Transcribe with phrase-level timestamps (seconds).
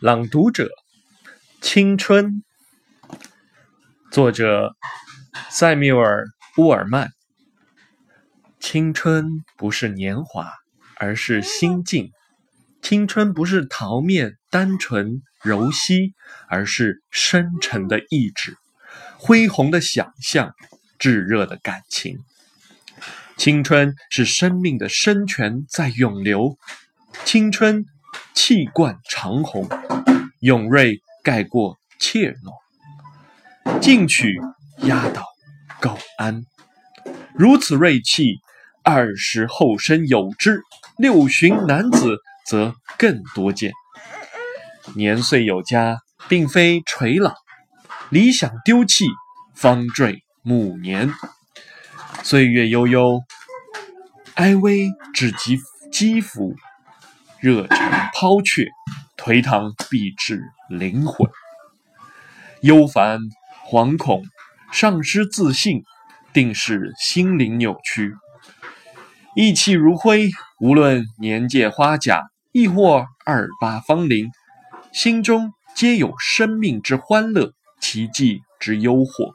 [0.00, 0.70] 朗读者：
[1.60, 2.42] 青春，
[4.10, 4.74] 作者：
[5.50, 6.24] 塞缪尔·
[6.62, 7.10] 乌尔曼。
[8.58, 10.54] 青春不是年华，
[10.96, 12.06] 而是心境；
[12.80, 16.14] 青春不是桃面、单纯、柔细，
[16.48, 18.56] 而是深沉的意志、
[19.18, 20.54] 恢宏的想象、
[20.98, 22.16] 炙热的感情。
[23.36, 26.56] 青春是生命的深泉在涌流，
[27.26, 27.84] 青春
[28.34, 29.68] 气贯长虹，
[30.40, 34.40] 勇锐盖过怯懦，进取
[34.78, 35.26] 压倒
[35.82, 36.42] 苟安。
[37.34, 38.36] 如此锐气，
[38.82, 40.62] 二十后生有之，
[40.96, 42.16] 六旬男子
[42.46, 43.72] 则更多见。
[44.94, 47.34] 年岁有加，并非垂老；
[48.08, 49.04] 理想丢弃，
[49.54, 51.12] 方坠暮年。
[52.22, 53.20] 岁月悠悠，
[54.36, 55.58] 哀微只及
[55.92, 56.54] 肌肤；
[57.40, 57.78] 热忱
[58.14, 58.66] 抛却，
[59.22, 61.30] 颓唐必至灵魂。
[62.62, 63.20] 忧烦、
[63.68, 64.24] 惶恐、
[64.72, 65.82] 丧失自信，
[66.32, 68.14] 定是心灵扭曲。
[69.36, 74.30] 意气如灰，无论年届花甲，亦或二八芳龄，
[74.90, 79.34] 心中皆有生命之欢乐，奇迹之诱惑。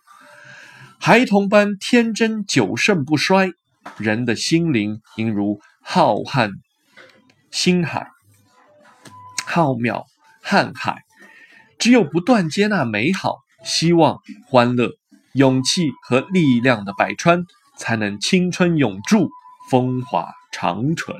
[0.99, 3.51] 孩童般天真久盛不衰，
[3.97, 6.49] 人的心灵应如浩瀚
[7.51, 8.07] 星海，
[9.45, 10.03] 浩渺
[10.43, 10.97] 瀚海。
[11.77, 14.91] 只有不断接纳美好、希望、欢乐、
[15.33, 17.43] 勇气和力量的百川，
[17.77, 19.29] 才能青春永驻、
[19.69, 21.17] 风华长存。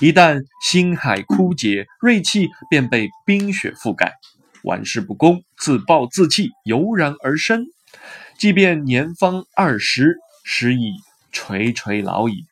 [0.00, 4.12] 一旦心海枯竭，锐气便被冰雪覆盖，
[4.62, 7.64] 玩世不恭、自暴自弃油然而生。
[8.38, 10.92] 即便年方二十，时已
[11.32, 12.44] 垂垂老矣，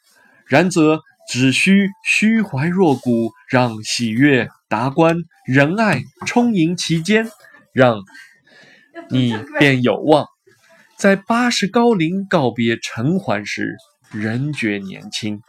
[0.47, 7.29] 然则只需虚怀若谷，让喜悦达观，仁爱充盈其间，
[7.75, 7.99] 让
[9.11, 10.27] 你便有望
[10.97, 13.77] 在八十高龄告别尘寰时，
[14.11, 15.43] 仍觉年轻。